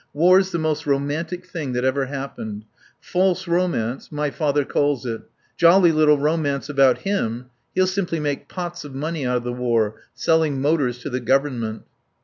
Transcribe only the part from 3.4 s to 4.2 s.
romance,